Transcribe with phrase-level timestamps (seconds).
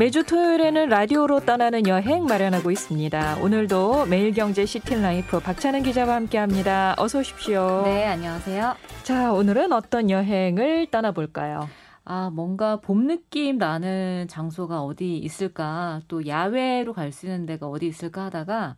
[0.00, 3.36] 매주 토요일에는 라디오로 떠나는 여행 마련하고 있습니다.
[3.42, 6.94] 오늘도 매일경제 시티라이프 박찬은 기자와 함께합니다.
[6.96, 7.82] 어서 오십시오.
[7.84, 8.76] 네, 안녕하세요.
[9.02, 11.68] 자, 오늘은 어떤 여행을 떠나볼까요?
[12.06, 16.00] 아, 뭔가 봄 느낌 나는 장소가 어디 있을까?
[16.08, 18.76] 또 야외로 갈 수 있는 데가 어디 있을까 하다가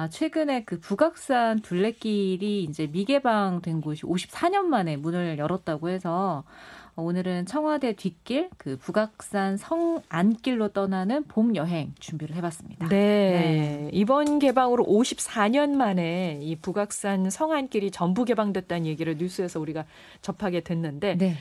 [0.00, 6.42] 아, 최근에 그 북악산 둘레길이 이제 미개방된 곳이 54년 만에 문을 열었다고 해서
[6.96, 12.88] 오늘은 청와대 뒷길 그 북악산 성안길로 떠나는 봄 여행 준비를 해봤습니다.
[12.88, 12.96] 네.
[12.96, 13.90] 네.
[13.92, 19.84] 이번 개방으로 54년 만에 이 북악산 성안길이 전부 개방됐다는 얘기를 뉴스에서 우리가
[20.22, 21.36] 접하게 됐는데 네.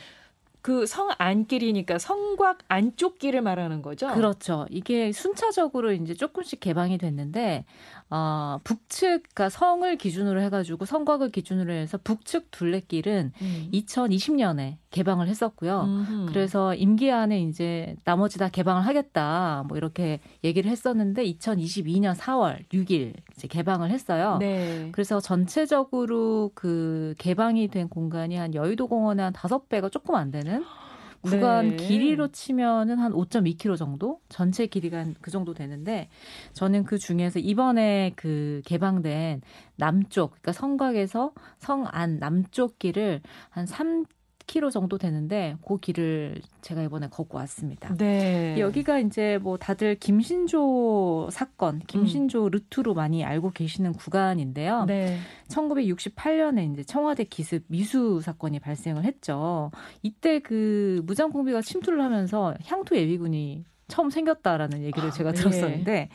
[0.62, 4.08] 그 성 안길이니까 성곽 안쪽 길을 말하는 거죠?
[4.13, 4.65] 그렇죠.
[4.70, 7.65] 이게 순차적으로 이제 조금씩 개방이 됐는데
[8.10, 13.70] 어, 북측, 그러니까 성을 기준으로 해가지고 성곽을 기준으로 해서 북측 둘레길은 음.
[13.74, 15.82] 2020년에 개방을 했었고요.
[15.84, 16.26] 음흠.
[16.30, 23.13] 그래서 임기 안에 이제 나머지 다 개방을 하겠다, 뭐 이렇게 얘기를 했었는데 2022년 4월 6일
[23.40, 24.37] 이제 개방을 했어요.
[24.40, 24.90] 네.
[24.91, 30.63] 그래서 전체적으로 그 개방이 된 공간이 한 여의도 공원의 한 다섯 배가 조금 안 되는
[31.21, 31.76] 구간 네.
[31.76, 36.09] 길이로 치면은 한 5.2km 정도 전체 길이가 그 정도 되는데
[36.54, 39.41] 저는 그 중에서 이번에 그 개방된
[39.76, 44.05] 남쪽 그러니까 성곽에서 성안 남쪽 길을 한 3.
[44.50, 47.94] 10km 정도 되는데 그 길을 제가 이번에 걷고 왔습니다.
[47.96, 48.60] 네.
[48.60, 52.50] 여기가 이제 뭐 다들 김신조 사건, 김신조 음.
[52.52, 54.86] 루트로 많이 알고 계시는 구간인데요.
[54.86, 55.18] 네.
[55.50, 59.72] 1968년에 이제 청와대 기습 미수 사건이 발생을 했죠.
[60.02, 65.40] 이때 그 무장 공비가 침투를 하면서 향토 예비군이 처음 생겼다라는 얘기를 제가 아, 네.
[65.40, 66.09] 들었었는데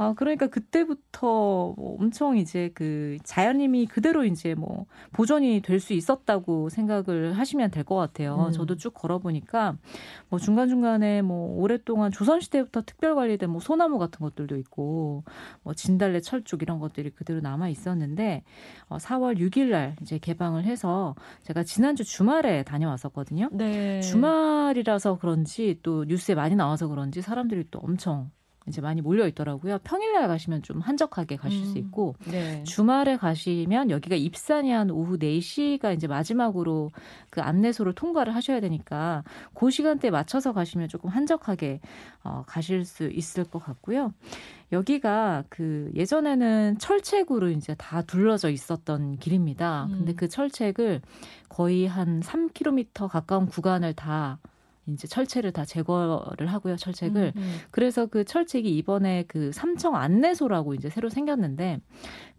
[0.00, 6.68] 아, 그러니까 그때부터 뭐 엄청 이제 그 자연님이 그대로 이제 뭐 보존이 될 수 있었다고
[6.68, 8.46] 생각을 하시면 될 것 같아요.
[8.48, 8.52] 음.
[8.52, 9.76] 저도 쭉 걸어보니까
[10.28, 15.24] 뭐 중간중간에 뭐 오랫동안 조선시대부터 특별 관리된 뭐 소나무 같은 것들도 있고
[15.62, 18.44] 뭐 진달래 철쭉 이런 것들이 그대로 남아 있었는데
[18.88, 23.48] 어, 4월 6일 날 이제 개방을 해서 제가 지난주 주말에 다녀왔었거든요.
[23.52, 24.00] 네.
[24.02, 28.30] 주말이라서 그런지 또 뉴스에 많이 나와서 그런지 사람들이 또 엄청
[28.68, 29.78] 이제 많이 몰려 있더라고요.
[29.84, 32.62] 평일날 가시면 좀 한적하게 가실 음, 수 있고 네.
[32.64, 36.90] 주말에 가시면 여기가 입산이 한 오후 4시가 이제 마지막으로
[37.30, 39.24] 그 안내소를 통과를 하셔야 되니까
[39.54, 41.80] 그 시간대에 맞춰서 가시면 조금 한적하게
[42.22, 44.12] 어, 가실 수 있을 것 같고요.
[44.72, 49.86] 여기가 그 예전에는 철책으로 이제 다 둘러져 있었던 길입니다.
[49.86, 49.98] 음.
[49.98, 51.00] 근데 그 철책을
[51.48, 54.38] 거의 한 3km 가까운 구간을 다
[54.88, 57.32] 이제 철책을 다 제거를 하고요, 철책을.
[57.36, 57.56] 음, 음.
[57.70, 61.80] 그래서 그 철책이 이번에 그 삼청 안내소라고 이제 새로 생겼는데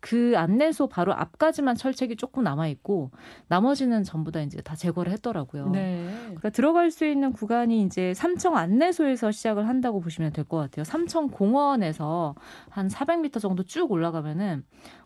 [0.01, 3.11] 그 안내소 바로 앞까지만 철책이 조금 남아 있고
[3.47, 5.69] 나머지는 전부 다 이제 다 제거를 했더라고요.
[5.69, 6.07] 네.
[6.25, 10.83] 그러니까 들어갈 수 있는 구간이 이제 삼청 안내소에서 시작을 한다고 보시면 될 것 같아요.
[10.83, 12.33] 삼청 공원에서
[12.69, 14.63] 한 400m 정도 쭉 올라가면은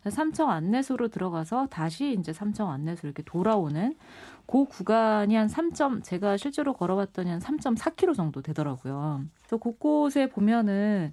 [0.08, 3.94] 삼청 안내소로 들어가서 다시 이제 삼청 안내소 이렇게 돌아오는
[4.46, 9.22] 그 구간이 한 3점 제가 실제로 걸어봤더니 한 3.4km 정도 되더라고요.
[9.40, 11.12] 그래서 곳곳에 보면은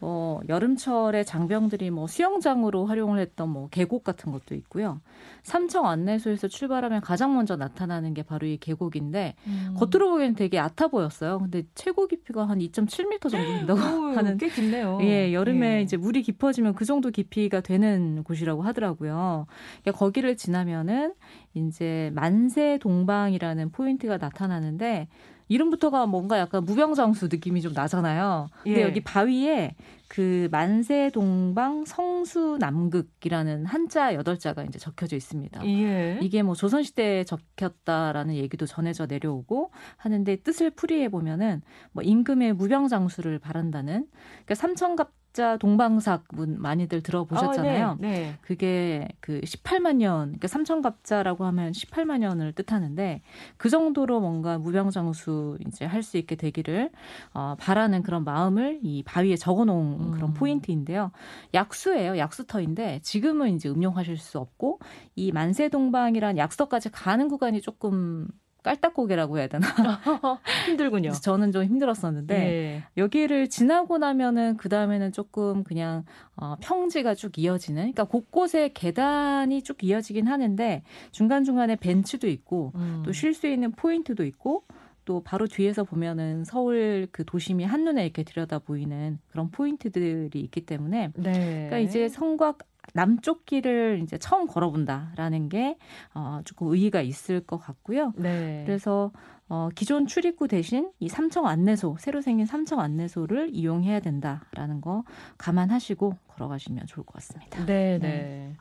[0.00, 5.00] 뭐 여름철에 장병들이 뭐 수영장으로 활용을 했던 뭐 계곡 같은 것도 있고요.
[5.42, 9.74] 삼청 안내소에서 출발하면 가장 먼저 나타나는 게 바로 이 계곡인데 음.
[9.78, 11.38] 겉으로 보기에는 되게 얕아 보였어요.
[11.38, 13.80] 근데 최고 깊이가 한 2.7m 정도 된다고
[14.10, 14.98] 오, 하는 꽤 깊네요.
[15.02, 15.82] 예, 여름에 예.
[15.82, 19.46] 이제 물이 깊어지면 그 정도 깊이가 되는 곳이라고 하더라고요.
[19.82, 21.12] 그러니까 거기를 지나면은
[21.52, 25.08] 이제 만세 동방이라는 포인트가 나타나는데
[25.50, 28.48] 이름부터가 뭔가 약간 무병장수 느낌이 좀 나잖아요.
[28.62, 28.84] 근데 예.
[28.84, 29.74] 여기 바위에
[30.06, 35.66] 그 만세 동방 성수 남극이라는 한자 여덟 자가 이제 적혀져 있습니다.
[35.66, 36.20] 예.
[36.22, 43.40] 이게 뭐 조선 시대에 적혔다라는 얘기도 전해져 내려오고 하는데 뜻을 풀이해 보면은 뭐 임금의 무병장수를
[43.40, 47.86] 바란다는 그러니까 삼천갑 자 동방삭 문 많이들 들어보셨잖아요.
[47.86, 48.34] 어, 네, 네.
[48.42, 53.22] 그게 그 18만 년, 그러니까 삼천갑자라고 하면 18만 년을 뜻하는데
[53.56, 56.90] 그 정도로 뭔가 무병장수 이제 할 수 있게 되기를
[57.34, 60.10] 어, 바라는 그런 마음을 이 바위에 적어놓은 음.
[60.12, 61.12] 그런 포인트인데요.
[61.54, 64.80] 약수예요, 약수터인데 지금은 이제 음용하실 수 없고
[65.14, 68.28] 이 만세동방이란 약수터까지 가는 구간이 조금
[68.62, 69.66] 깔딱고개라고 해야 되나
[70.66, 71.12] 힘들군요.
[71.12, 72.84] 저는 좀 힘들었었는데 네.
[72.96, 76.04] 여기를 지나고 나면은 그 다음에는 조금 그냥
[76.36, 77.82] 어, 평지가 쭉 이어지는.
[77.82, 83.02] 그러니까 곳곳에 계단이 쭉 이어지긴 하는데 중간 중간에 벤치도 있고 음.
[83.04, 84.64] 또쉴 수 있는 포인트도 있고
[85.04, 91.10] 또 바로 뒤에서 보면은 서울 그 도심이 한눈에 이렇게 들여다 보이는 그런 포인트들이 있기 때문에
[91.16, 91.32] 네.
[91.32, 92.58] 그러니까 이제 성곽
[92.94, 95.76] 남쪽 길을 이제 처음 걸어본다라는 게
[96.14, 98.12] 어, 조금 의의가 있을 것 같고요.
[98.16, 98.62] 네.
[98.66, 99.12] 그래서
[99.48, 105.04] 어, 기존 출입구 대신 이 삼청 안내소, 새로 생긴 삼청 안내소를 이용해야 된다라는 거
[105.38, 107.66] 감안하시고 걸어가시면 좋을 것 같습니다.
[107.66, 108.54] 네, 네.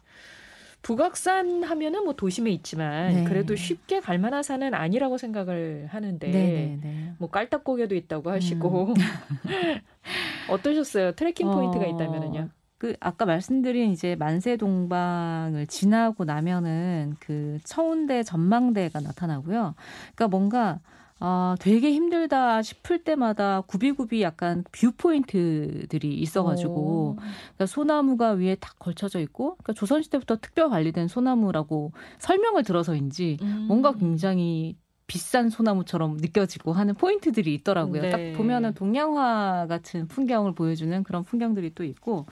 [0.81, 3.23] 북악산 하면은 뭐 도심에 있지만 네.
[3.25, 8.93] 그래도 쉽게 갈 만한 산은 아니라고 생각을 하는데 네, 네, 뭐 깔딱고개도 있다고 하시고 음.
[10.49, 11.11] 어떠셨어요?
[11.11, 11.87] 트레킹 포인트가 어...
[11.87, 12.49] 있다면은요?
[12.79, 19.75] 그 아까 말씀드린 이제 만세 동방을 지나고 나면은 그 청운대 전망대가 나타나고요.
[20.15, 20.79] 그러니까 뭔가
[21.21, 29.19] 아, 되게 힘들다 싶을 때마다 구비구비 약간 view point들이 있어가지고, 그러니까 소나무가 위에 딱 걸쳐져
[29.19, 33.65] 있고, 그러니까 조선시대부터 특별 관리된 소나무라고 설명을 들어서인지 음.
[33.67, 34.77] 뭔가 굉장히
[35.09, 38.03] 비싼 소나무처럼 느껴지고 하는 포인트들이 있더라고요.
[38.03, 38.09] 네.
[38.11, 42.27] 딱 보면은 동양화 같은 풍경을 보여주는 그런 풍경들이 또 있고,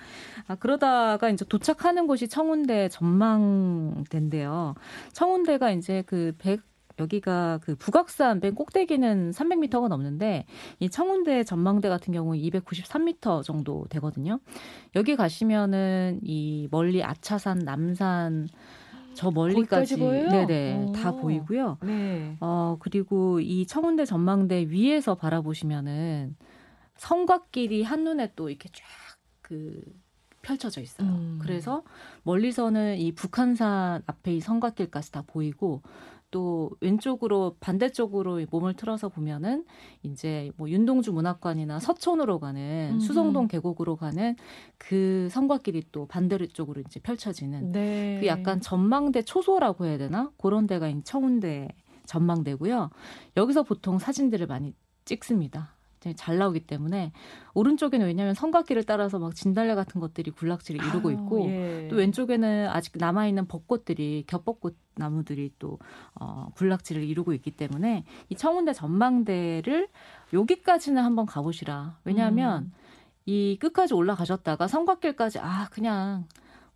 [0.47, 4.75] 아, 그러다가 이제 도착하는 곳이 청운대 전망대인데요.
[5.11, 6.61] 청운대가 이제 그 백,
[6.99, 10.45] 여기가 그 북악산 맨 꼭대기는 300m가 넘는데
[10.79, 14.39] 이 청운대 전망대 같은 경우는 293m 정도 되거든요.
[14.95, 18.47] 여기 가시면은 이 멀리 아차산, 남산
[19.17, 20.91] 저 멀리까지 네네 오.
[20.91, 21.79] 다 보이고요.
[21.81, 22.37] 네.
[22.39, 26.35] 어 그리고 이 청운대 전망대 위에서 바라보시면은
[26.97, 28.69] 성곽길이 한눈에 또 이렇게
[29.41, 29.81] 쫙그
[30.43, 31.09] 펼쳐져 있어요.
[31.09, 31.39] 음.
[31.41, 31.83] 그래서
[32.23, 35.81] 멀리서는 이 북한산 앞에 이 성곽길까지 다 보이고
[36.31, 39.65] 또 왼쪽으로 반대쪽으로 몸을 틀어서 보면은
[40.03, 42.99] 이제 뭐 윤동주 문학관이나 서촌으로 가는 음.
[42.99, 44.35] 수성동 계곡으로 가는
[44.77, 48.17] 그 성곽길이 또 반대쪽으로 이제 펼쳐지는 네.
[48.19, 51.69] 그 약간 전망대 초소라고 해야 되나 그런 데가 청운대
[52.05, 52.89] 전망대고요.
[53.37, 54.73] 여기서 보통 사진들을 많이
[55.05, 55.76] 찍습니다.
[56.15, 57.11] 잘 나오기 때문에
[57.53, 61.87] 오른쪽에는 왜냐하면 성곽길을 따라서 막 진달래 같은 것들이 군락지를 이루고 있고 아, 예.
[61.89, 65.79] 또 왼쪽에는 아직 남아 있는 벚꽃들이 겹벚꽃 나무들이 또
[66.19, 69.87] 어, 군락지를 이루고 있기 때문에 이 청운대 전망대를
[70.33, 71.97] 여기까지는 한번 가보시라.
[72.03, 72.73] 왜냐하면 음.
[73.25, 76.25] 이 끝까지 올라가셨다가 성곽길까지 아 그냥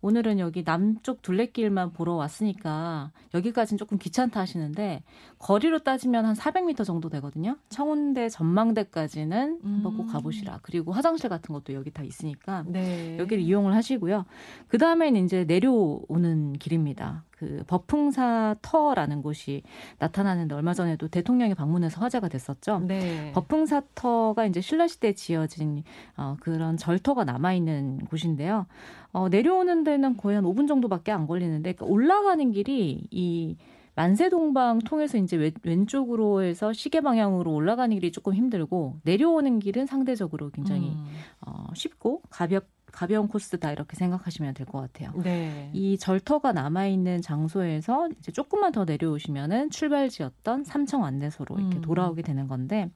[0.02, 5.04] 오늘은 여기 남쪽 둘레길만 보러 왔으니까 여기까지는 조금 귀찮다 하시는데
[5.38, 7.56] 거리로 따지면 한 400m 정도 되거든요.
[7.68, 9.74] 청운대 전망대까지는 음.
[9.74, 10.58] 한번 꼭 가보시라.
[10.62, 13.16] 그리고 화장실 같은 것도 여기 다 있으니까 네.
[13.18, 14.26] 여기를 이용을 하시고요.
[14.66, 17.24] 그 다음에는 이제 내려오는 길입니다.
[17.42, 19.64] 그 버풍사 터라는 곳이
[19.98, 22.84] 나타나는데 얼마 전에도 대통령이 방문해서 화제가 됐었죠.
[22.86, 23.32] 네.
[23.32, 25.82] 버풍사 터가 이제 신라 시대에 지어진
[26.16, 28.66] 어, 그런 절터가 남아 있는 곳인데요.
[29.10, 33.56] 어, 내려오는 데는 거의 한 5분 정도밖에 안 걸리는데 그러니까 올라가는 길이 이
[33.96, 40.90] 만세동방 통해서 이제 왼쪽으로 해서 시계 방향으로 올라가는 길이 조금 힘들고 내려오는 길은 상대적으로 굉장히
[40.90, 41.06] 음.
[41.40, 45.12] 어, 쉽고 가볍 가벼운 코스다 이렇게 생각하시면 될 것 같아요.
[45.22, 45.70] 네.
[45.72, 51.80] 이 절터가 남아 있는 장소에서 이제 조금만 더 내려오시면은 출발지였던 삼청 안내소로 이렇게 음.
[51.82, 52.90] 돌아오게 되는 건데,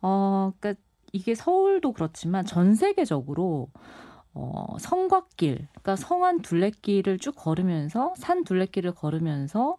[0.00, 0.80] 어, 그러니까
[1.12, 3.68] 이게 서울도 그렇지만 전 세계적으로
[4.34, 9.78] 어, 성곽길, 그러니까 성안 둘레길을 쭉 걸으면서 산 둘레길을 걸으면서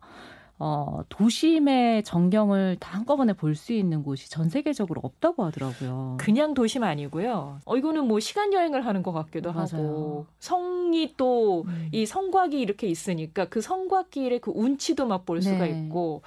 [0.59, 6.17] 어, 도심의 전경을 다 한꺼번에 볼 수 있는 곳이 전 세계적으로 없다고 하더라고요.
[6.19, 7.59] 그냥 도심 아니고요.
[7.65, 9.67] 어, 이거는 뭐 시간 여행을 하는 것 같기도 맞아요.
[9.71, 12.05] 하고 성이 또이 음.
[12.05, 15.49] 성곽이 이렇게 있으니까 그 성곽길의 그 운치도 맛볼 네.
[15.51, 16.21] 수가 있고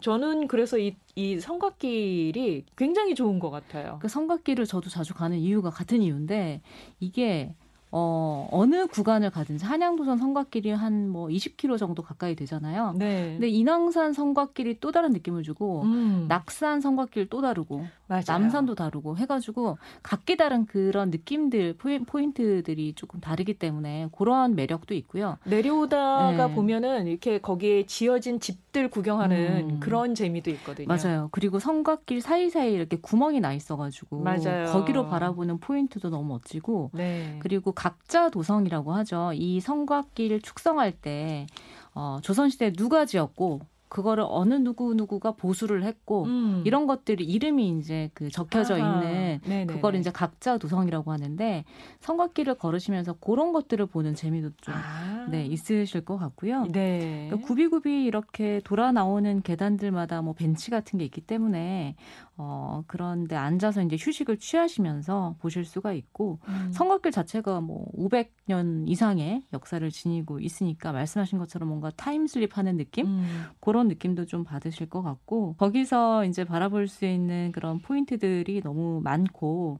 [0.00, 3.98] 저는 그래서 이, 이 성곽길이 굉장히 좋은 것 같아요.
[4.02, 6.60] 그 성곽길을 저도 자주 가는 이유가 같은 이유인데
[7.00, 7.54] 이게
[7.96, 12.94] 어, 어느 구간을 가든지 한양도선 성곽길이 한 뭐 20km 정도 가까이 되잖아요.
[12.98, 13.32] 네.
[13.34, 16.26] 근데 인왕산 성곽길이 또 다른 느낌을 주고 음.
[16.28, 18.22] 낙산 성곽길 또 다르고 맞아요.
[18.26, 25.38] 남산도 다르고 해가지고 각기 다른 그런 느낌들 포인 트들이 조금 다르기 때문에 그러한 매력도 있고요.
[25.44, 26.54] 내려오다가 네.
[26.54, 29.80] 보면은 이렇게 거기에 지어진 집들 구경하는 음.
[29.80, 30.88] 그런 재미도 있거든요.
[30.88, 31.28] 맞아요.
[31.30, 34.66] 그리고 성곽길 사이사이 이렇게 구멍이 나 있어가지고 맞아요.
[34.72, 37.38] 거기로 바라보는 포인트도 너무 멋지고 네.
[37.40, 39.32] 그리고 각자 도성이라고 하죠.
[39.34, 41.46] 이 성곽길 축성할 때
[41.94, 43.60] 어, 조선시대 누가 지었고
[43.90, 46.62] 그거를 어느 누구 누구가 보수를 했고 음.
[46.64, 49.02] 이런 것들이 이름이 이제 그 적혀져 아하.
[49.02, 49.66] 있는 네네네.
[49.66, 51.64] 그걸 이제 각자 도성이라고 하는데
[52.00, 55.13] 성곽길을 걸으시면서 그런 것들을 보는 재미도 좀 아.
[55.28, 56.66] 네, 있으실 것 같고요.
[56.72, 57.28] 네.
[57.28, 61.96] 그러니까 구비구비 이렇게 돌아 나오는 계단들마다 뭐 벤치 같은 게 있기 때문에
[62.36, 66.70] 어 그런데 앉아서 이제 휴식을 취하시면서 보실 수가 있고 음.
[66.72, 73.06] 성곽길 자체가 뭐 500년 이상의 역사를 지니고 있으니까 말씀하신 것처럼 뭔가 time slip 하는 느낌
[73.06, 73.44] 음.
[73.60, 79.78] 그런 느낌도 좀 받으실 것 같고 거기서 이제 바라볼 수 있는 그런 포인트들이 너무 많고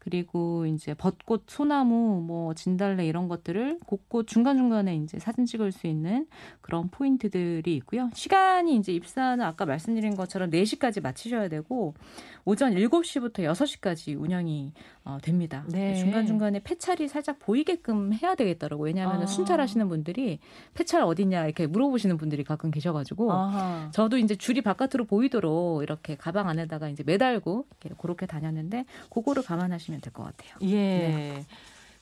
[0.00, 6.26] 그리고 이제 벚꽃, 소나무, 뭐 진달래 이런 것들을 곳곳 중간중간에 이제 사진 찍을 수 있는
[6.62, 8.10] 그런 포인트들이 있고요.
[8.14, 11.94] 시간이 이제 입사는 아까 말씀드린 것처럼 4시까지 마치셔야 되고
[12.44, 14.72] 오전 7시부터 6시까지 운영이
[15.04, 15.64] 어, 됩니다.
[15.68, 15.94] 네.
[15.96, 18.86] 중간중간에 폐찰이 살짝 보이게끔 해야 되겠더라고요.
[18.86, 19.26] 왜냐하면 아.
[19.26, 20.38] 순찰하시는 분들이
[20.74, 23.90] 폐찰 어디냐 이렇게 물어보시는 분들이 가끔 계셔가지고 아하.
[23.92, 30.00] 저도 이제 줄이 바깥으로 보이도록 이렇게 가방 안에다가 이제 매달고 이렇게 그렇게 다녔는데 그거를 감안하시면
[30.00, 30.50] 될 것 같아요.
[30.62, 30.74] 예.
[30.74, 31.46] 네.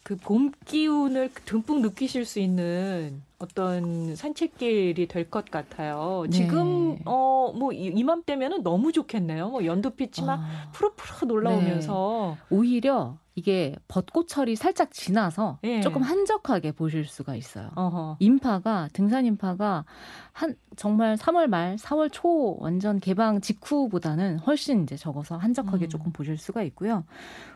[0.08, 6.24] 그 봄 기운을 듬뿍 느끼실 수 있는 어떤 산책길이 될 것 같아요.
[6.24, 6.30] 네.
[6.30, 9.50] 지금 어뭐 이맘때면은 너무 좋겠네요.
[9.50, 10.70] 뭐 연두빛이 막 아.
[10.72, 12.56] 푸르푸르 올라오면서 네.
[12.56, 15.80] 오히려 이게 벚꽃철이 살짝 지나서 예.
[15.80, 17.70] 조금 한적하게 보실 수가 있어요.
[17.76, 18.16] 어허.
[18.18, 19.84] 인파가 등산 인파가
[20.32, 25.88] 한 정말 3월 말, 4월 초 완전 개방 직후보다는 훨씬 이제 적어서 한적하게 음.
[25.88, 27.04] 조금 보실 수가 있고요.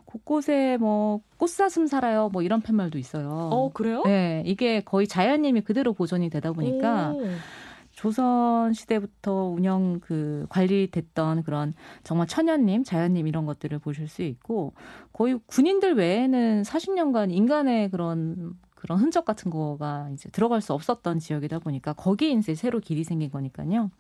[0.04, 3.28] 곳곳에 뭐 꽃사슴 살아요, 뭐 이런 팻말도 있어요.
[3.28, 4.02] 어 그래요?
[4.04, 7.10] 네, 이게 거의 자연님이 그대로 보존이 되다 보니까.
[7.10, 7.26] 오.
[8.02, 14.73] 조선 시대부터 운영 그 관리됐던 그런 정말 천연님, 자연님 이런 것들을 보실 수 있고
[15.12, 21.61] 거의 군인들 외에는 40년간 인간의 그런 그런 흔적 같은 거가 이제 들어갈 수 없었던 지역이다
[21.61, 23.92] 보니까 거기에 이제 새로 길이 생긴 거니까요.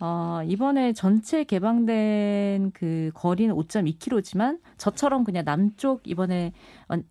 [0.00, 6.52] 어, 이번에 전체 개방된 그 거리는 5.2km지만 저처럼 그냥 남쪽 이번에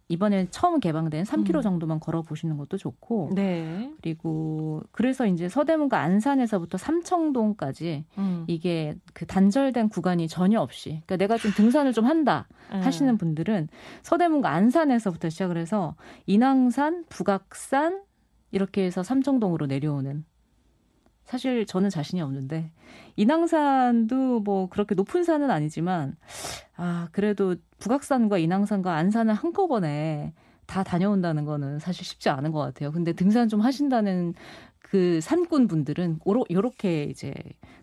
[0.07, 1.61] 이번에 처음 개방된 3km 음.
[1.61, 3.31] 정도만 걸어 보시는 것도 좋고.
[3.35, 3.91] 네.
[4.01, 8.45] 그리고 그래서 이제 서대문과 안산에서부터 삼청동까지 음.
[8.47, 12.79] 이게 그 단절된 구간이 전혀 없이 그러니까 내가 좀 등산을 좀 한다 음.
[12.79, 13.67] 하시는 분들은
[14.03, 18.01] 서대문과 안산에서부터 시작을 해서 인왕산, 북악산
[18.51, 20.23] 이렇게 해서 삼청동으로 내려오는
[21.27, 22.71] 사실 저는 자신이 없는데
[23.17, 26.15] 인왕산도 뭐 그렇게 높은 산은 아니지만
[26.77, 30.33] 아 그래도 북악산과 인왕산과 안산을 한꺼번에
[30.65, 32.93] 다 다녀온다는 거는 사실 쉽지 않은 것 같아요.
[32.93, 34.35] 근데 등산 좀 하신다는
[34.79, 36.19] 그 산꾼 분들은
[36.49, 37.33] 요렇게 이제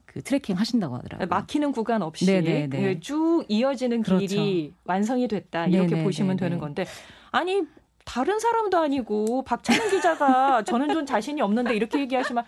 [0.07, 1.27] 그 트레킹 하신다고 하더라고요.
[1.29, 2.67] 막히는 구간 없이 네네네.
[2.69, 3.01] 네, 네.
[3.01, 4.77] 쭉 이어지는 길이 그렇죠.
[4.85, 6.05] 완성이 됐다 이렇게 네네네네.
[6.05, 6.87] 보시면 되는 건데
[7.31, 7.63] 아니
[8.07, 12.45] 다른 사람도 아니고 박찬은 기자가 저는 좀 자신이 없는데 이렇게 얘기하시면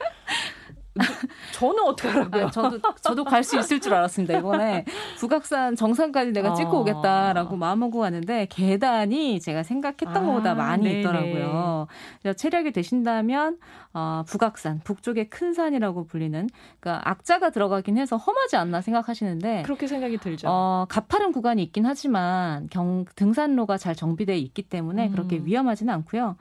[1.53, 2.47] 저는 어떻게 하라고요?
[2.47, 4.39] 아, 저도 저도 갈 수 있을 줄 알았습니다.
[4.39, 4.85] 이번에
[5.19, 6.81] 북악산 정상까지 내가 찍고 아.
[6.81, 11.01] 오겠다라고 마음먹고 가는데 계단이 제가 생각했던 아, 것보다 많이 네네.
[11.01, 11.87] 있더라고요.
[12.37, 13.59] 체력이 되신다면
[13.99, 16.51] 어, 북악산 북쪽의 큰 산이라고 불리는
[16.81, 20.49] 그러니까 악자가 들어가긴 해서 험하지 않나 생각하시는데 그렇게 생각이 들죠.
[20.51, 25.13] 어, 가파른 구간이 있긴 하지만 경 등산로가 잘 정비되어 있기 때문에 음.
[25.13, 26.37] 그렇게 위험하지는 않고요.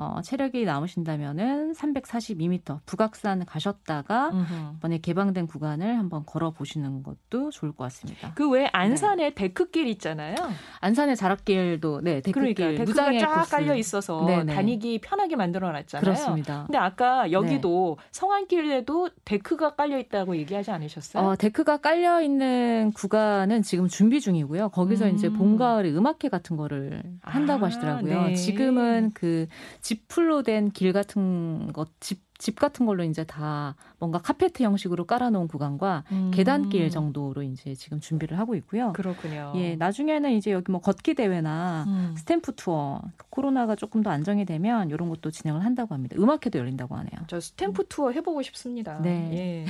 [0.00, 4.54] 어, 체력이 남으신다면은 342m 북악산 가셨다가 음흠.
[4.76, 8.32] 이번에 개방된 구간을 한번 걸어 보시는 것도 좋을 것 같습니다.
[8.36, 9.34] 그 외에 안산에 네.
[9.34, 10.36] 데크길 있잖아요.
[10.80, 13.50] 안산의 자락길도 네 데크길 그러니까 무장에 쫙 코스.
[13.50, 14.54] 깔려 있어서 네네.
[14.54, 16.04] 다니기 편하게 만들어 놨잖아요.
[16.04, 16.64] 그렇습니다.
[16.66, 18.04] 근데 아까 여기도 네.
[18.10, 21.22] 성안길에도 데크가 깔려 있다고 얘기하지 않으셨어요?
[21.22, 24.70] 어, 데크가 깔려 있는 구간은 지금 준비 중이고요.
[24.70, 25.14] 거기서 음.
[25.14, 28.22] 이제 봄 가을에 음악회 같은 거를 한다고 아, 하시더라고요.
[28.28, 28.34] 네.
[28.34, 29.46] 지금은 그
[29.80, 35.48] 짚풀로 된 길 같은 것, 짚, 짚 같은 걸로 이제 다 뭔가 카페트 형식으로 깔아놓은
[35.48, 36.30] 구간과 음.
[36.32, 38.92] 계단길 정도로 이제 지금 준비를 하고 있고요.
[38.92, 39.52] 그렇군요.
[39.56, 42.14] 예, 나중에는 이제 여기 뭐 걷기 대회나 음.
[42.16, 46.16] 스탬프 투어, 코로나가 조금 더 안정이 되면 이런 것도 진행을 한다고 합니다.
[46.16, 47.26] 음악회도 열린다고 하네요.
[47.26, 49.00] 저 스탬프 투어 해보고 싶습니다.
[49.02, 49.66] 네.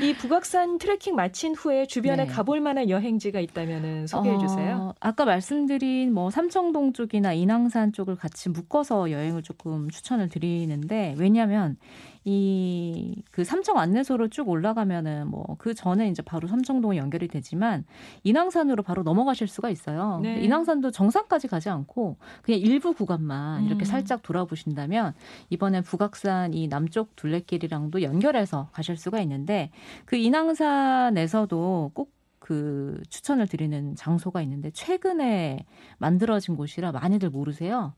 [0.00, 0.04] 예.
[0.04, 2.32] 이 북악산 트레킹 마친 후에 주변에 네.
[2.32, 4.76] 가볼 만한 여행지가 있다면 소개해 주세요.
[4.76, 11.76] 어, 아까 말씀드린 뭐 삼청동 쪽이나 인왕산 쪽을 같이 묶어서 여행을 조금 추천을 드리는데 왜냐하면
[12.24, 17.84] 이 그 삼청 안내소로 쭉 올라가면은 뭐 그 전에 이제 바로 삼청동이 연결이 되지만
[18.24, 20.20] 인왕산으로 바로 넘어가실 수가 있어요.
[20.22, 20.40] 네.
[20.40, 23.84] 인왕산도 정상까지 가지 않고 그냥 일부 구간만 이렇게 음.
[23.84, 25.14] 살짝 돌아보신다면
[25.50, 29.70] 이번에 북악산 이 남쪽 둘레길이랑도 연결해서 가실 수가 있는데
[30.04, 35.64] 그 인왕산에서도 꼭그 추천을 드리는 장소가 있는데 최근에
[35.98, 37.94] 만들어진 곳이라 많이들 모르세요.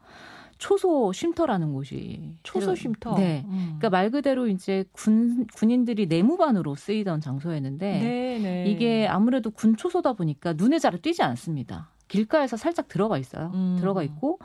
[0.65, 3.17] 초소 쉼터라는 곳이 초소 쉼터.
[3.17, 3.45] 네.
[3.49, 3.65] 음.
[3.79, 8.39] 그러니까 말 그대로 이제 군 군인들이 내무반으로 쓰이던 장소였는데 네네.
[8.39, 8.71] 네.
[8.71, 11.91] 이게 아무래도 군 초소다 보니까 눈에 잘 띄지 않습니다.
[12.09, 13.51] 길가에서 살짝 들어가 있어요.
[13.53, 13.77] 음.
[13.79, 14.39] 들어가 있고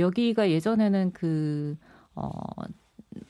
[0.00, 1.76] 여기가 예전에는 그
[2.16, 2.30] 어,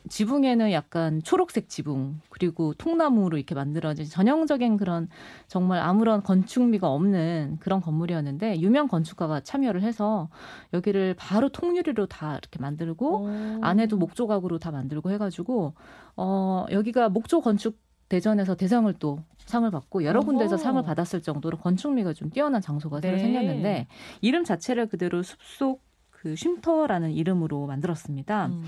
[0.09, 5.07] 지붕에는 약간 초록색 지붕 그리고 통나무로 이렇게 만들어진 전형적인 그런
[5.47, 10.29] 정말 아무런 건축미가 없는 그런 건물이었는데 유명 건축가가 참여를 해서
[10.73, 13.59] 여기를 바로 통유리로 다 이렇게 만들고 오.
[13.61, 15.73] 안에도 목조각으로 다 만들고 해가지고
[16.15, 22.13] 어 여기가 목조 건축 대전에서 대상을 또 상을 받고 여러 군데에서 상을 받았을 정도로 건축미가
[22.13, 23.23] 좀 뛰어난 장소가 새로 네.
[23.23, 23.87] 생겼는데
[24.19, 25.81] 이름 자체를 그대로 숲속
[26.21, 28.47] 그 쉼터라는 이름으로 만들었습니다.
[28.47, 28.63] 음.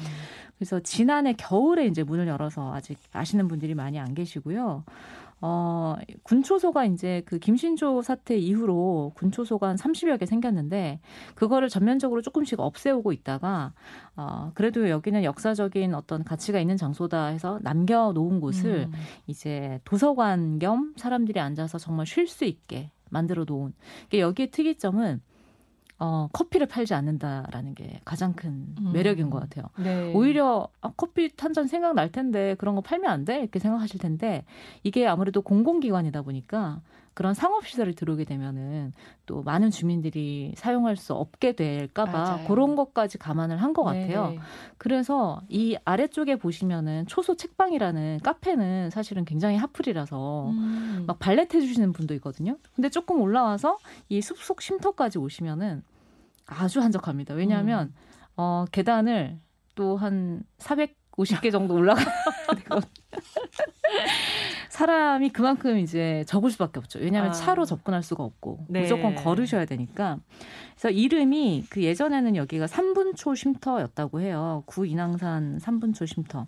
[0.58, 4.84] 그래서 지난해 겨울에 이제 문을 열어서 아직 아시는 분들이 많이 안 계시고요.
[5.46, 11.02] 어, 군초소가 이제 그 김신조 사태 이후로 군초소가 한 30여 개 생겼는데
[11.36, 13.74] 그거를 전면적으로 조금씩 없애오고 있다가
[14.16, 18.94] 어, 그래도 여기는 역사적인 어떤 가치가 있는 장소다 해서 남겨 놓은 곳을 음.
[19.28, 23.74] 이제 도서관 겸 사람들이 앉아서 정말 쉴 수 있게 만들어 놓은.
[24.14, 25.20] 여기에 특이점은
[26.00, 28.92] 어, 커피를 팔지 않는다라는 게 가장 큰 음.
[28.94, 29.66] 매력인 것 같아요.
[29.78, 30.12] 네.
[30.14, 33.40] 오히려 아, 커피 한 잔 생각날 텐데 그런 거 팔면 안 돼?
[33.40, 34.44] 이렇게 생각하실 텐데
[34.84, 36.82] 이게 아무래도 공공기관이다 보니까
[37.14, 38.92] 그런 상업시설이 들어오게 되면은
[39.26, 42.48] 또 많은 주민들이 사용할 수 없게 될까봐 맞아요.
[42.48, 44.30] 그런 것까지 감안을 한 것 같아요.
[44.32, 44.40] 네
[44.78, 51.04] 그래서 이 아래쪽에 보시면은 초소 책방이라는 카페는 사실은 굉장히 핫플이라서 음.
[51.08, 52.58] 막 발렛 해주시는 분도 있거든요.
[52.76, 53.78] 근데 조금 올라와서
[54.10, 55.84] 이 숲속 쉼터까지 오시면은
[56.46, 57.34] 아주 한적합니다.
[57.36, 57.94] 왜냐하면 음.
[58.38, 59.40] 어, 계단을
[59.76, 62.06] 또 한 450개 정도 올라가야
[62.58, 62.92] 되거든요.
[64.74, 66.98] 사람이 그만큼 이제 적을 수밖에 없죠.
[66.98, 67.34] 왜냐하면 아.
[67.34, 68.82] 차로 접근할 수가 없고 네.
[68.82, 70.18] 무조건 걸으셔야 되니까.
[70.72, 74.64] 그래서 이름이 그 예전에는 여기가 3분초 쉼터였다고 해요.
[74.66, 76.48] 구 인왕산 3분초 쉼터.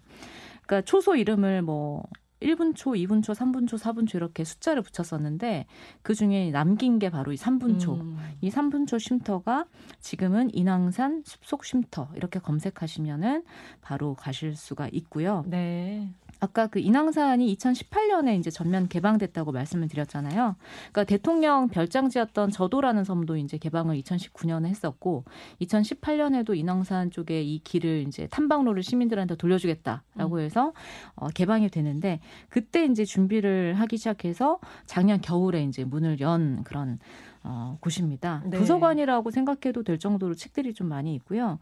[0.66, 2.04] 그러니까 초소 이름을 뭐
[2.42, 5.68] 1분 초, 2분 초, 3분 초, 4분 초 이렇게 숫자를 붙였었는데
[6.02, 7.94] 그 중에 남긴 게 바로 이 3분 초.
[7.94, 8.18] 음.
[8.42, 9.66] 이 3분 초 쉼터가
[10.00, 13.44] 지금은 인왕산 숲속 쉼터 이렇게 검색하시면은
[13.82, 15.44] 바로 가실 수가 있고요.
[15.46, 16.10] 네.
[16.46, 20.56] 아까 그 인왕산이 2018년에 이제 전면 개방됐다고 말씀을 드렸잖아요.
[20.92, 25.26] 그러니까 대통령 별장지였던 저도라는 섬도 이제 개방을 2019년에 했었고
[25.62, 30.40] 2018년에도 인왕산 쪽에 이 길을 이제 탐방로를 시민들한테 돌려주겠다라고 음.
[30.40, 30.74] 해서
[31.16, 37.00] 어, 개방이 되는데 그때 이제 준비를 하기 시작해서 작년 겨울에 이제 문을 연 그런
[37.48, 38.42] 어, 곳입니다.
[38.48, 38.58] 네.
[38.58, 41.60] 도서관이라고 생각해도 될 정도로 책들이 좀 많이 있고요.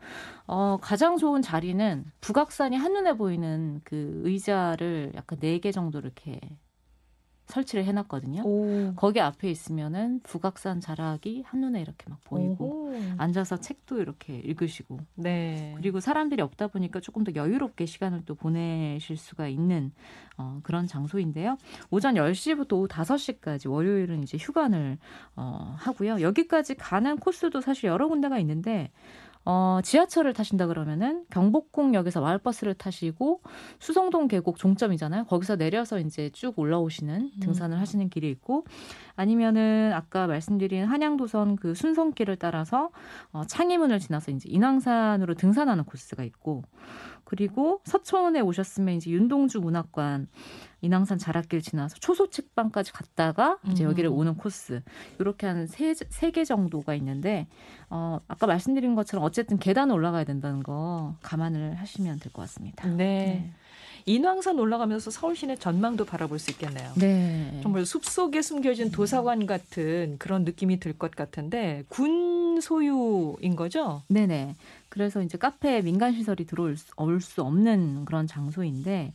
[0.47, 6.39] 어, 가장 좋은 자리는 북악산이 한눈에 보이는 그 의자를 약간 네 개 정도 이렇게
[7.47, 8.43] 설치를 해놨거든요.
[8.43, 8.93] 오.
[8.95, 13.01] 거기 앞에 있으면은 북악산 자락이 한눈에 이렇게 막 보이고 오호.
[13.17, 15.73] 앉아서 책도 이렇게 읽으시고 네.
[15.77, 19.91] 그리고 사람들이 없다 보니까 조금 더 여유롭게 시간을 또 보내실 수가 있는
[20.37, 21.57] 어, 그런 장소인데요.
[21.91, 24.97] 오전 10시부터 오후 5시까지 월요일은 이제 휴관을
[25.35, 26.21] 어, 하고요.
[26.21, 28.91] 여기까지 가는 코스도 사실 여러 군데가 있는데
[29.45, 33.41] 어, 지하철을 타신다 그러면은 경복궁역에서 마을버스를 타시고
[33.79, 35.25] 수성동 계곡 종점이잖아요.
[35.25, 37.39] 거기서 내려서 이제 쭉 올라오시는 음.
[37.41, 38.65] 등산을 하시는 길이 있고
[39.15, 42.89] 아니면은 아까 말씀드린 한양도선 그 순성길을 따라서
[43.31, 46.63] 어, 창의문을 지나서 이제 인왕산으로 등산하는 코스가 있고
[47.25, 50.27] 그리고 서천에 오셨으면 이제 윤동주 문학관
[50.81, 54.17] 인왕산 자락길 지나서 초소 책방까지 갔다가 이제 여기를 음.
[54.17, 54.81] 오는 코스
[55.19, 57.47] 이렇게 한 세 세 개 정도가 있는데
[57.89, 62.87] 어 아까 말씀드린 것처럼 어쨌든 계단을 올라가야 된다는 거 감안을 하시면 될 것 같습니다.
[62.87, 62.95] 네.
[62.95, 63.53] 네.
[64.05, 66.91] 인왕산 올라가면서 서울 시내 전망도 바라볼 수 있겠네요.
[66.95, 67.59] 네.
[67.63, 74.03] 정말 숲속에 숨겨진 도서관 같은 그런 느낌이 들 것 같은데 군 소유인 거죠?
[74.09, 74.55] 네네.
[74.89, 76.85] 그래서 이제 카페 민간 시설이 들어올 수,
[77.21, 79.13] 수 없는 그런 장소인데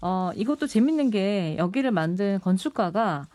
[0.00, 3.26] 어, 이것도 재밌는 게 여기를 만든 건축가가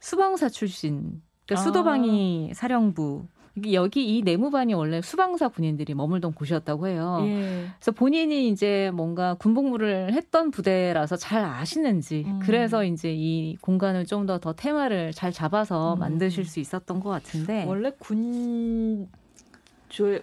[0.00, 1.64] 수방사 출신, 그러니까 아.
[1.64, 3.26] 수도방위 사령부
[3.72, 7.18] 여기 이 내무반이 원래 수방사 군인들이 머물던 곳이었다고 해요.
[7.22, 7.66] 예.
[7.78, 12.40] 그래서 본인이 이제 뭔가 군복무를 했던 부대라서 잘 아시는지 음.
[12.42, 16.00] 그래서 이제 이 공간을 좀 더더 테마를 잘 잡아서 음.
[16.00, 19.08] 만드실 수 있었던 것 같은데 원래 군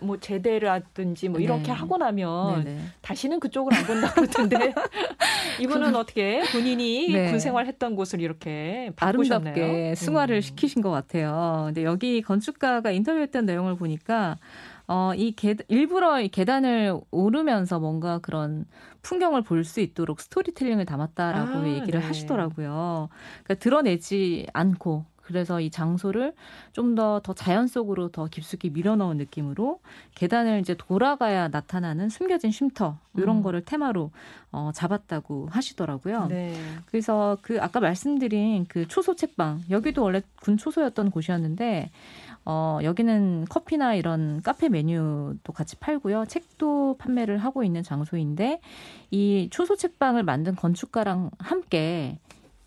[0.01, 1.71] 뭐 제대를 하든지 뭐 이렇게 네.
[1.71, 2.81] 하고 나면 네네.
[3.01, 4.73] 다시는 그쪽을 안 본다 그러던데
[5.61, 7.29] 이분은 어떻게 본인이 네.
[7.29, 9.53] 군 생활했던 곳을 이렇게 바꾸셨나요?
[9.53, 10.41] 아름답게 승화를 음.
[10.41, 11.63] 시키신 것 같아요.
[11.67, 14.37] 근데 여기 건축가가 인터뷰했던 내용을 보니까
[14.87, 18.65] 어, 이 계, 일부러 이 계단을 오르면서 뭔가 그런
[19.03, 22.05] 풍경을 볼 수 있도록 스토리텔링을 담았다라고 아, 얘기를 네.
[22.05, 23.09] 하시더라고요.
[23.43, 26.33] 그러니까 드러내지 않고 그래서 이 장소를
[26.73, 29.79] 좀더더 자연 속으로 더 깊숙이 밀어넣은 느낌으로
[30.15, 33.43] 계단을 이제 돌아가야 나타나는 숨겨진 쉼터 이런 음.
[33.43, 34.11] 거를 테마로
[34.51, 36.27] 어, 잡았다고 하시더라고요.
[36.27, 36.53] 네.
[36.85, 41.89] 그래서 그 아까 말씀드린 그 초소 책방 여기도 원래 군 초소였던 곳이었는데
[42.43, 46.25] 어, 여기는 커피나 이런 카페 메뉴도 같이 팔고요.
[46.25, 48.61] 책도 판매를 하고 있는 장소인데
[49.11, 52.17] 이 초소 책방을 만든 건축가랑 함께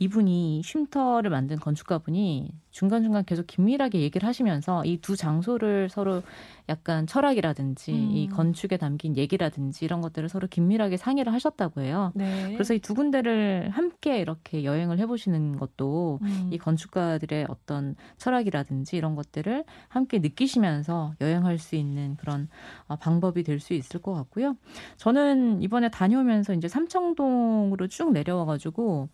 [0.05, 6.23] 이분이 쉼터를 만든 건축가분이 중간중간 계속 긴밀하게 얘기를 하시면서 이 두 장소를 서로
[6.69, 8.11] 약간 철학이라든지 음.
[8.13, 12.11] 이 건축에 담긴 얘기라든지 이런 것들을 서로 긴밀하게 상의를 하셨다고 해요.
[12.15, 12.53] 네.
[12.55, 16.51] 그래서 이 두 군데를 함께 이렇게 여행을 해보시는 것도 음.
[16.53, 22.49] 이 건축가들의 어떤 철학이라든지 이런 것들을 함께 느끼시면서 여행할 수 있는 그런
[22.89, 24.57] 어, 방법이 될 수 있을 것 같고요.
[24.99, 29.09] 저는 이번에 다녀오면서 이제 삼청동으로 쭉 내려와가지고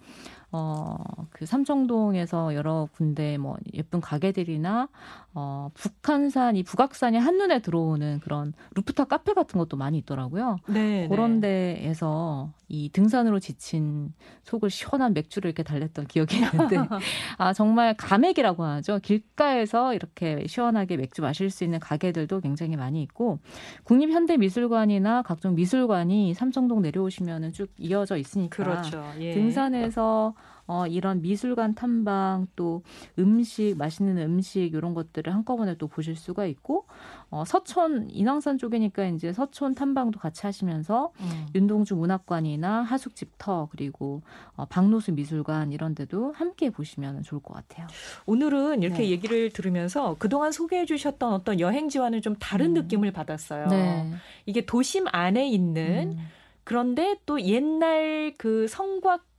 [0.53, 0.97] 어,
[1.31, 4.89] 그 삼청동에서 여러 군데 뭐 예쁜 가게들이나
[5.33, 10.59] 어, 북한산, 이 북악산이 한눈에 들어오는 그런 루프탑 카페 같은 것도 많이 있더라고요.
[10.67, 11.07] 네.
[11.09, 11.77] 그런 네.
[11.81, 16.77] 데에서 이 등산으로 지친 속을 시원한 맥주를 이렇게 달랬던 기억이 있는데
[17.39, 18.99] 아, 정말 감액이라고 하죠.
[19.01, 23.39] 길가에서 이렇게 시원하게 맥주 마실 수 있는 가게들도 굉장히 많이 있고
[23.85, 29.05] 국립현대미술관이나 각종 미술관이 삼청동 내려오시면은 쭉 이어져 있으니까 그렇죠.
[29.21, 29.33] 예.
[29.33, 30.35] 등산에서
[30.71, 32.85] 어, 이런 미술관 탐방 또
[33.19, 36.87] 음식 맛있는 음식 이런 것들을 한꺼번에 또 보실 수가 있고
[37.29, 41.47] 어, 서촌 인왕산 쪽이니까 이제 서촌 탐방도 같이 하시면서 음.
[41.57, 44.23] 윤동주 문학관이나 하숙집터 그리고
[44.55, 47.89] 어, 박노수 미술관 이런 데도 함께 보시면 좋을 것 같아요.
[48.27, 49.11] 오늘은 이렇게 네.
[49.11, 52.83] 얘기를 들으면서 그동안 소개해 주셨던 어떤 여행지와는 좀 다른 음.
[52.83, 53.67] 느낌을 받았어요.
[53.67, 54.13] 네.
[54.47, 56.29] 이게 도심 안에 있는 음.
[56.63, 59.30] 그런데 또 옛날 그 성곽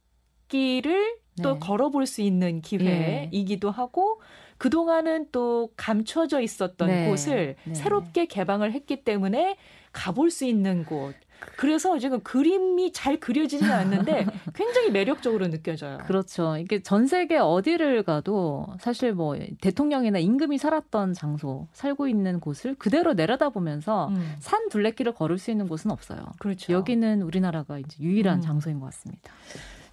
[0.52, 1.60] 길을 또 네.
[1.60, 3.76] 걸어볼 수 있는 기회이기도 네.
[3.76, 4.22] 하고
[4.58, 7.10] 그동안은 또 감춰져 있었던 네.
[7.10, 7.74] 곳을 네.
[7.74, 9.58] 새롭게 개방을 했기 때문에
[9.94, 11.16] 가볼 수 있는 곳.
[11.58, 15.98] 그래서 지금 그림이 잘 그려지지는 않는데 굉장히 매력적으로 느껴져요.
[16.06, 16.58] 그렇죠.
[16.58, 23.14] 이게 전 세계 어디를 가도 사실 뭐 대통령이나 임금이 살았던 장소, 살고 있는 곳을 그대로
[23.14, 24.36] 내려다보면서 음.
[24.40, 26.20] 산 둘레길을 걸을 수 있는 곳은 없어요.
[26.38, 26.74] 그렇죠.
[26.74, 28.42] 여기는 우리나라가 이제 유일한 음.
[28.42, 29.32] 장소인 것 같습니다.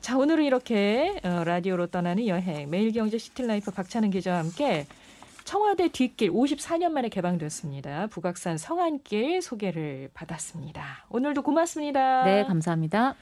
[0.08, 4.86] 자, 오늘은 이렇게 어, 라디오로 떠나는 여행 매일경제 시티라이프 박찬은 기자와 함께
[5.44, 8.06] 청와대 뒷길 54년 만에 개방됐습니다.
[8.06, 11.04] 북악산 성안길 소개를 받았습니다.
[11.10, 12.24] 오늘도 고맙습니다.
[12.24, 13.16] 네, 감사합니다.